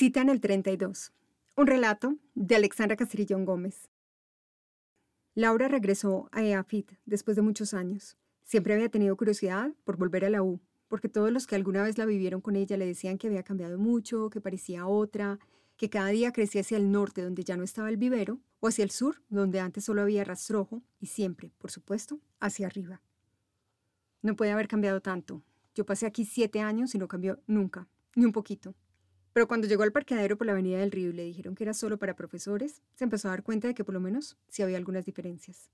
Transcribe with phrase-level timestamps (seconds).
[0.00, 1.12] Cita en el 32.
[1.58, 3.90] Un relato de Alexandra Castrillón Gómez.
[5.34, 8.16] Laura regresó a EAFIT después de muchos años.
[8.42, 10.58] Siempre había tenido curiosidad por volver a la U,
[10.88, 13.76] porque todos los que alguna vez la vivieron con ella le decían que había cambiado
[13.76, 15.38] mucho, que parecía otra,
[15.76, 18.84] que cada día crecía hacia el norte donde ya no estaba el vivero, o hacia
[18.84, 23.02] el sur donde antes solo había rastrojo, y siempre, por supuesto, hacia arriba.
[24.22, 25.42] No puede haber cambiado tanto.
[25.74, 28.74] Yo pasé aquí siete años y no cambió nunca, ni un poquito.
[29.32, 31.74] Pero cuando llegó al parqueadero por la Avenida del Río y le dijeron que era
[31.74, 34.76] solo para profesores, se empezó a dar cuenta de que por lo menos sí había
[34.76, 35.70] algunas diferencias.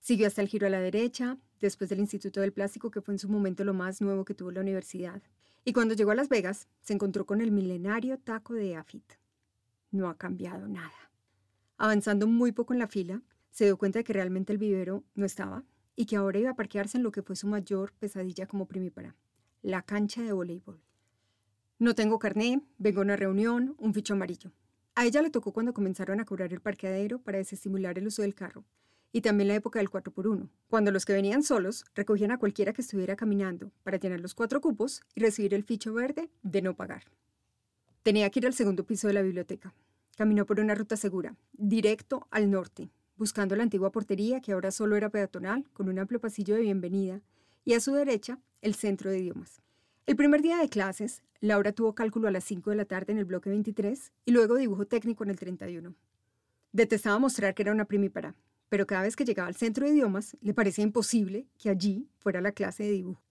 [0.00, 3.18] Siguió hasta el giro a la derecha, después del Instituto del Plástico, que fue en
[3.18, 5.22] su momento lo más nuevo que tuvo la universidad.
[5.64, 9.14] Y cuando llegó a Las Vegas, se encontró con el milenario taco de AFIT.
[9.90, 11.10] No ha cambiado nada.
[11.78, 15.24] Avanzando muy poco en la fila, se dio cuenta de que realmente el vivero no
[15.24, 15.64] estaba
[15.96, 19.16] y que ahora iba a parquearse en lo que fue su mayor pesadilla como primípara,
[19.62, 20.82] la cancha de voleibol.
[21.84, 24.52] No tengo carné, vengo a una reunión, un ficho amarillo.
[24.94, 28.34] A ella le tocó cuando comenzaron a cobrar el parqueadero para desestimular el uso del
[28.34, 28.64] carro,
[29.12, 32.80] y también la época del 4x1, cuando los que venían solos recogían a cualquiera que
[32.80, 37.04] estuviera caminando para llenar los cuatro cupos y recibir el ficho verde de no pagar.
[38.02, 39.74] Tenía que ir al segundo piso de la biblioteca.
[40.16, 42.88] Caminó por una ruta segura, directo al norte,
[43.18, 47.20] buscando la antigua portería que ahora solo era peatonal, con un amplio pasillo de bienvenida,
[47.62, 49.63] y a su derecha el centro de idiomas.
[50.06, 53.18] El primer día de clases, Laura tuvo cálculo a las 5 de la tarde en
[53.18, 55.94] el bloque 23 y luego dibujo técnico en el 31.
[56.72, 58.34] Detestaba mostrar que era una primípara,
[58.68, 62.42] pero cada vez que llegaba al centro de idiomas le parecía imposible que allí fuera
[62.42, 63.22] la clase de dibujo.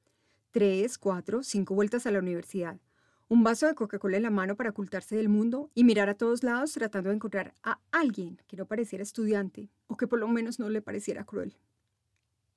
[0.50, 2.80] Tres, cuatro, cinco vueltas a la universidad,
[3.28, 6.42] un vaso de Coca-Cola en la mano para ocultarse del mundo y mirar a todos
[6.42, 10.58] lados tratando de encontrar a alguien que no pareciera estudiante o que por lo menos
[10.58, 11.56] no le pareciera cruel.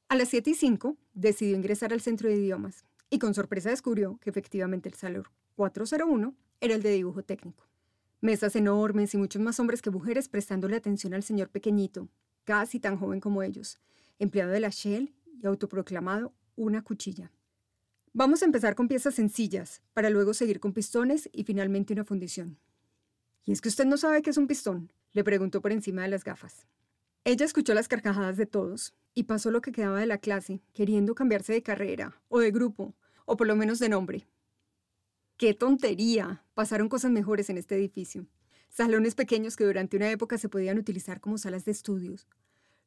[0.08, 4.18] A las 7 y 5 decidió ingresar al centro de idiomas y con sorpresa descubrió
[4.18, 5.24] que efectivamente el salón
[5.56, 7.66] 401 era el de dibujo técnico.
[8.20, 12.08] Mesas enormes y muchos más hombres que mujeres prestándole atención al señor pequeñito,
[12.44, 13.78] casi tan joven como ellos,
[14.18, 17.30] empleado de la Shell y autoproclamado una cuchilla.
[18.12, 22.58] Vamos a empezar con piezas sencillas, para luego seguir con pistones y finalmente una fundición.
[23.44, 24.90] ¿Y es que usted no sabe qué es un pistón?
[25.12, 26.66] le preguntó por encima de las gafas.
[27.24, 31.14] Ella escuchó las carcajadas de todos y pasó lo que quedaba de la clase, queriendo
[31.14, 32.94] cambiarse de carrera, o de grupo,
[33.24, 34.28] o por lo menos de nombre.
[35.38, 36.44] ¡Qué tontería!
[36.52, 38.26] Pasaron cosas mejores en este edificio.
[38.68, 42.28] Salones pequeños que durante una época se podían utilizar como salas de estudios.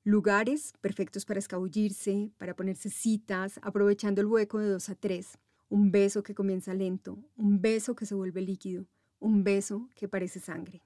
[0.04, 5.40] Lugares perfectos para escabullirse, para ponerse citas, aprovechando el hueco de dos a tres.
[5.68, 8.86] Un beso que comienza lento, un beso que se vuelve líquido,
[9.20, 10.84] un beso que parece sangre.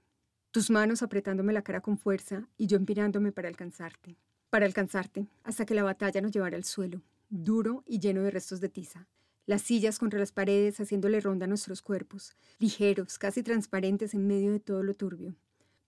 [0.51, 4.17] Tus manos apretándome la cara con fuerza y yo empinándome para alcanzarte
[4.53, 8.61] para alcanzarte, hasta que la batalla nos llevara al suelo, duro y lleno de restos
[8.61, 9.07] de tiza.
[9.47, 14.51] Las sillas contra las paredes haciéndole ronda a nuestros cuerpos, ligeros, casi transparentes en medio
[14.51, 15.33] de todo lo turbio.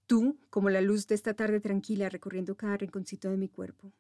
[0.08, 3.92] Tú, como la luz de esta tarde tranquila recorriendo cada rinconcito de mi cuerpo.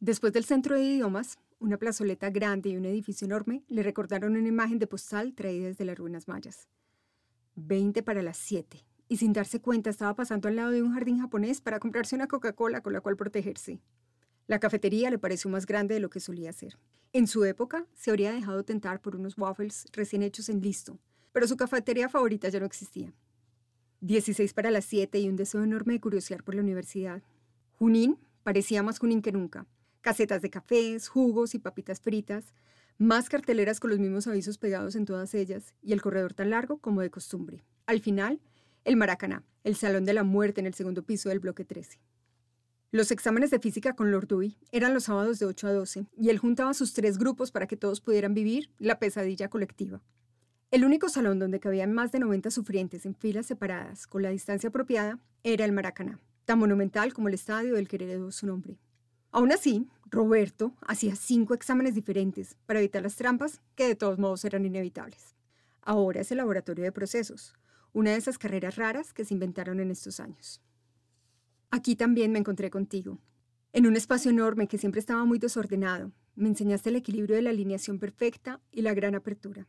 [0.00, 4.48] Después del centro de idiomas, una plazoleta grande y un edificio enorme le recordaron una
[4.48, 6.66] imagen de postal traída desde las ruinas mayas.
[7.54, 11.18] Veinte para las siete y sin darse cuenta estaba pasando al lado de un jardín
[11.18, 13.80] japonés para comprarse una Coca-Cola con la cual protegerse.
[14.46, 16.78] La cafetería le pareció más grande de lo que solía ser.
[17.12, 21.00] En su época, se habría dejado tentar por unos waffles recién hechos en listo,
[21.32, 23.12] pero su cafetería favorita ya no existía.
[24.00, 27.20] 16 para las 7 y un deseo enorme de curiosear por la universidad.
[27.80, 29.66] Junín parecía más Junín que nunca.
[30.02, 32.54] Casetas de cafés, jugos y papitas fritas,
[32.96, 36.78] más carteleras con los mismos avisos pegados en todas ellas y el corredor tan largo
[36.78, 37.64] como de costumbre.
[37.86, 38.40] Al final,
[38.84, 42.00] el Maracaná, el Salón de la Muerte en el segundo piso del bloque 13.
[42.92, 46.30] Los exámenes de física con Lord Dewey eran los sábados de 8 a 12 y
[46.30, 50.02] él juntaba sus tres grupos para que todos pudieran vivir la pesadilla colectiva.
[50.70, 54.70] El único salón donde cabían más de 90 sufrientes en filas separadas con la distancia
[54.70, 58.78] apropiada era el Maracaná, tan monumental como el estadio del que heredó su nombre.
[59.30, 64.44] Aún así, Roberto hacía cinco exámenes diferentes para evitar las trampas que de todos modos
[64.44, 65.36] eran inevitables.
[65.82, 67.54] Ahora es el laboratorio de procesos,
[67.92, 70.60] una de esas carreras raras que se inventaron en estos años.
[71.70, 73.18] Aquí también me encontré contigo,
[73.72, 76.12] en un espacio enorme que siempre estaba muy desordenado.
[76.34, 79.68] Me enseñaste el equilibrio de la alineación perfecta y la gran apertura.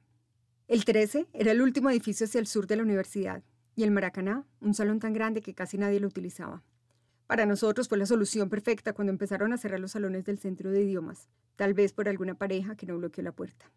[0.67, 3.43] El 13 era el último edificio hacia el sur de la universidad
[3.75, 6.63] y el Maracaná, un salón tan grande que casi nadie lo utilizaba.
[7.27, 10.81] Para nosotros fue la solución perfecta cuando empezaron a cerrar los salones del centro de
[10.81, 13.71] idiomas, tal vez por alguna pareja que no bloqueó la puerta.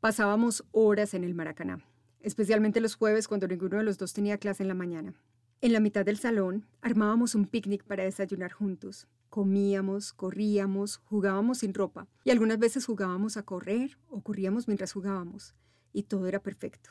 [0.00, 1.82] Pasábamos horas en el Maracaná
[2.22, 5.14] especialmente los jueves cuando ninguno de los dos tenía clase en la mañana.
[5.60, 9.06] En la mitad del salón armábamos un picnic para desayunar juntos.
[9.28, 15.54] Comíamos, corríamos, jugábamos sin ropa y algunas veces jugábamos a correr o corríamos mientras jugábamos
[15.92, 16.90] y todo era perfecto.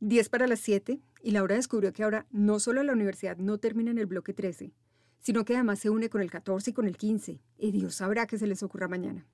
[0.00, 3.90] 10 para las 7 y Laura descubrió que ahora no solo la universidad no termina
[3.90, 4.72] en el bloque 13,
[5.20, 8.26] sino que además se une con el 14 y con el 15, y Dios sabrá
[8.26, 9.26] qué se les ocurra mañana.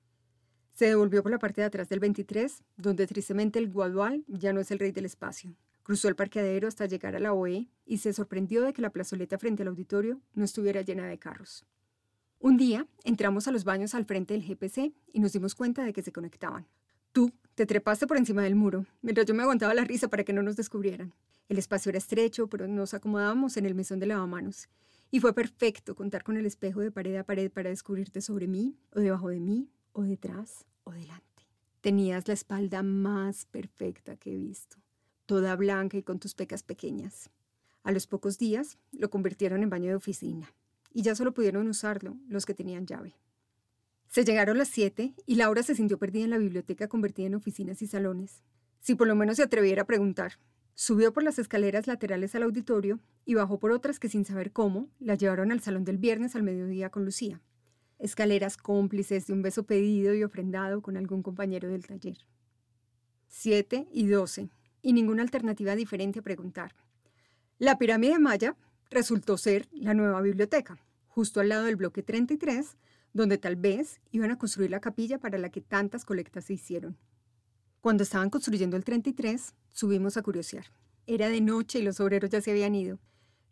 [0.81, 4.61] Se devolvió por la parte de atrás del 23, donde tristemente el Guadual ya no
[4.61, 5.55] es el rey del espacio.
[5.83, 9.37] Cruzó el parqueadero hasta llegar a la OE y se sorprendió de que la plazoleta
[9.37, 11.67] frente al auditorio no estuviera llena de carros.
[12.39, 15.93] Un día entramos a los baños al frente del GPC y nos dimos cuenta de
[15.93, 16.65] que se conectaban.
[17.11, 20.33] Tú te trepaste por encima del muro, mientras yo me aguantaba la risa para que
[20.33, 21.13] no nos descubrieran.
[21.47, 24.67] El espacio era estrecho, pero nos acomodábamos en el mesón de lavamanos.
[25.11, 28.79] Y fue perfecto contar con el espejo de pared a pared para descubrirte sobre mí,
[28.95, 31.47] o debajo de mí, o detrás, o delante.
[31.81, 34.77] Tenías la espalda más perfecta que he visto,
[35.25, 37.29] toda blanca y con tus pecas pequeñas.
[37.83, 40.53] A los pocos días lo convirtieron en baño de oficina,
[40.93, 43.15] y ya solo pudieron usarlo los que tenían llave.
[44.07, 47.81] Se llegaron las siete y Laura se sintió perdida en la biblioteca convertida en oficinas
[47.81, 48.43] y salones.
[48.81, 50.33] Si por lo menos se atreviera a preguntar,
[50.73, 54.89] subió por las escaleras laterales al auditorio y bajó por otras que sin saber cómo
[54.99, 57.41] la llevaron al salón del viernes al mediodía con Lucía.
[58.01, 62.17] Escaleras cómplices de un beso pedido y ofrendado con algún compañero del taller.
[63.27, 64.49] Siete y doce,
[64.81, 66.73] y ninguna alternativa diferente a preguntar.
[67.59, 68.57] La pirámide maya
[68.89, 72.75] resultó ser la nueva biblioteca, justo al lado del bloque 33,
[73.13, 76.97] donde tal vez iban a construir la capilla para la que tantas colectas se hicieron.
[77.81, 80.65] Cuando estaban construyendo el 33, subimos a curiosear.
[81.05, 82.97] Era de noche y los obreros ya se habían ido.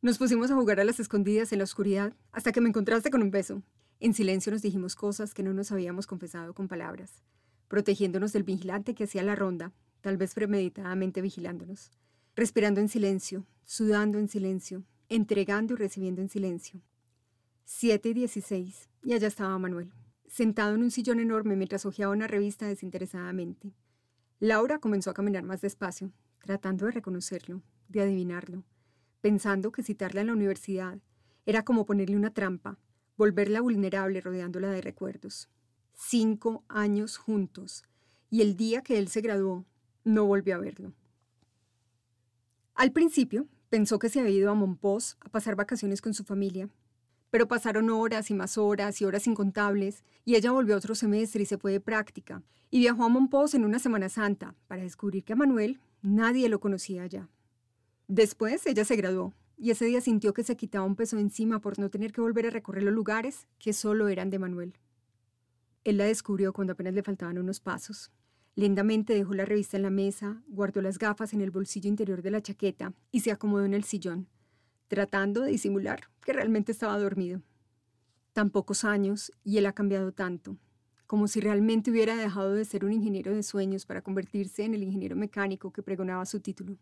[0.01, 3.22] Nos pusimos a jugar a las escondidas en la oscuridad hasta que me encontraste con
[3.22, 3.62] un beso.
[4.01, 7.22] En silencio nos dijimos cosas que no nos habíamos confesado con palabras,
[7.68, 11.92] protegiéndonos del vigilante que hacía la ronda, tal vez premeditadamente vigilándonos,
[12.34, 16.81] respirando en silencio, sudando en silencio, entregando y recibiendo en silencio.
[17.66, 19.92] 7 y 16 y allá estaba Manuel,
[20.28, 23.74] sentado en un sillón enorme mientras hojeaba una revista desinteresadamente.
[24.40, 26.13] Laura comenzó a caminar más despacio,
[26.46, 28.63] tratando de reconocerlo, de adivinarlo,
[29.19, 31.00] pensando que citarla en la universidad
[31.46, 32.78] era como ponerle una trampa,
[33.19, 35.50] volverla vulnerable rodeándola de recuerdos.
[35.94, 37.83] Cinco años juntos,
[38.30, 39.66] y el día que él se graduó,
[40.06, 40.94] no volvió a verlo.
[42.75, 46.69] Al principio, pensó que se había ido a Monpós a pasar vacaciones con su familia,
[47.30, 51.45] pero pasaron horas y más horas y horas incontables, y ella volvió otro semestre y
[51.45, 52.42] se fue de práctica,
[52.72, 56.62] y viajó a Monpós en una Semana Santa para descubrir que a Manuel nadie lo
[56.62, 57.27] conocía ya.
[58.07, 61.77] Después ella se graduó, y ese día sintió que se quitaba un peso encima por
[61.79, 64.73] no tener que volver a recorrer los lugares que solo eran de Manuel.
[65.83, 68.09] Él la descubrió cuando apenas le faltaban unos pasos.
[68.56, 72.31] Lentamente dejó la revista en la mesa, guardó las gafas en el bolsillo interior de
[72.31, 74.27] la chaqueta y se acomodó en el sillón,
[74.88, 77.41] tratando de disimular que realmente estaba dormido.
[78.31, 80.57] Tan pocos años y él ha cambiado tanto,
[81.05, 84.83] como si realmente hubiera dejado de ser un ingeniero de sueños para convertirse en el
[84.83, 86.77] ingeniero mecánico que pregonaba su título.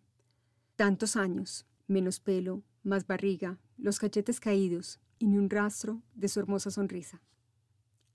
[0.75, 6.39] Tantos años, menos pelo, más barriga, los cachetes caídos y ni un rastro de su
[6.39, 7.21] hermosa sonrisa.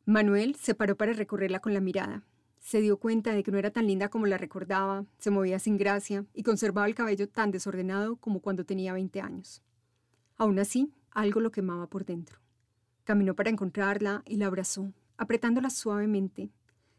[0.05, 2.25] Manuel se paró para recorrerla con la mirada.
[2.59, 5.77] Se dio cuenta de que no era tan linda como la recordaba, se movía sin
[5.77, 9.63] gracia y conservaba el cabello tan desordenado como cuando tenía 20 años.
[10.37, 12.39] Aún así, algo lo quemaba por dentro.
[13.05, 16.51] Caminó para encontrarla y la abrazó, apretándola suavemente,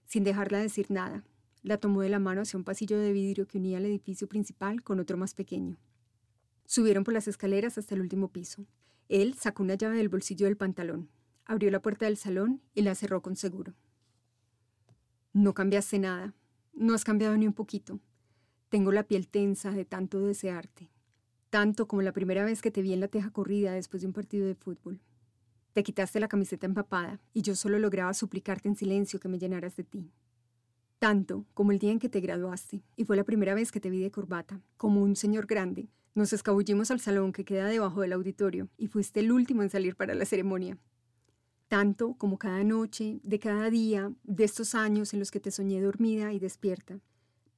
[0.06, 1.24] sin dejarla decir nada.
[1.62, 4.84] La tomó de la mano hacia un pasillo de vidrio que unía el edificio principal
[4.84, 5.78] con otro más pequeño.
[6.73, 8.65] Subieron por las escaleras hasta el último piso.
[9.07, 11.07] Él sacó una llave del bolsillo del pantalón,
[11.45, 13.75] abrió la puerta del salón y la cerró con seguro.
[15.33, 16.33] No cambiaste nada.
[16.73, 17.99] No has cambiado ni un poquito.
[18.69, 20.89] Tengo la piel tensa de tanto desearte
[21.51, 24.13] tanto como la primera vez que te vi en la teja corrida después de un
[24.13, 24.99] partido de fútbol.
[25.73, 29.75] Te quitaste la camiseta empapada y yo solo lograba suplicarte en silencio que me llenaras
[29.75, 30.09] de ti.
[30.97, 33.92] Tanto como el día en que te graduaste y fue la primera vez que te
[33.92, 35.89] vi de corbata, como un señor grande.
[36.16, 39.96] Nos escabullimos al salón que queda debajo del auditorio y fuiste el último en salir
[39.96, 40.78] para la ceremonia.
[41.68, 45.82] Tanto como cada noche, de cada día, de estos años en los que te soñé
[45.82, 47.00] dormida y despierta,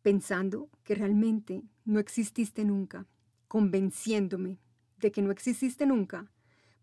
[0.02, 3.08] pensando que realmente no exististe nunca
[3.48, 4.60] convenciéndome
[5.00, 6.30] de que no exististe nunca,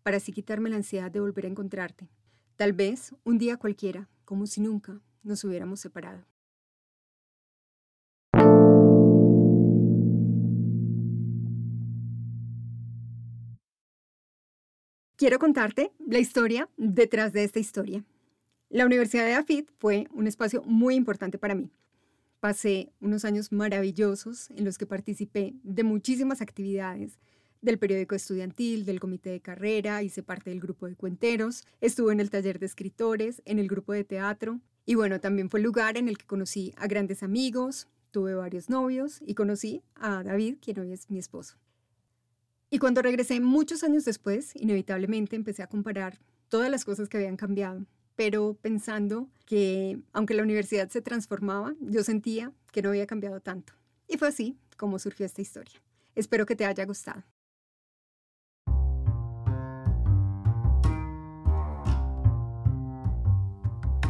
[0.01, 2.09] para así quitarme la ansiedad de volver a encontrarte.
[2.55, 6.25] Tal vez un día cualquiera, como si nunca nos hubiéramos separado.
[15.23, 18.03] Quiero contarte la historia detrás de esta historia.
[18.69, 21.71] La Universidad de AFIT fue un espacio muy importante para mí.
[22.41, 27.19] Pasé unos años maravillosos en los que participé de muchísimas actividades,
[27.61, 32.19] del periódico estudiantil, del comité de carrera, hice parte del grupo de cuenteros, estuve en
[32.19, 35.95] el taller de escritores, en el grupo de teatro y bueno, también fue el lugar
[35.95, 40.79] en el que conocí a grandes amigos, tuve varios novios y conocí a David, quien
[40.79, 41.55] hoy es mi esposo.
[42.73, 46.17] Y cuando regresé muchos años después, inevitablemente empecé a comparar
[46.49, 52.03] todas las cosas que habían cambiado, pero pensando que aunque la universidad se transformaba, yo
[52.03, 53.73] sentía que no había cambiado tanto.
[54.07, 55.83] Y fue así como surgió esta historia.
[56.15, 57.21] Espero que te haya gustado.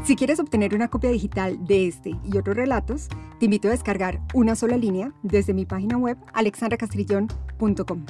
[0.06, 4.22] Si quieres obtener una copia digital de este y otros relatos, te invito a descargar
[4.34, 8.06] una sola línea desde mi página web alexandracastrillón.com.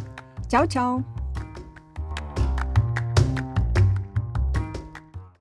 [0.53, 1.12] 瞧瞧。